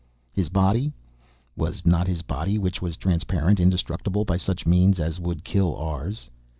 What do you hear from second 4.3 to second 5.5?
such means as would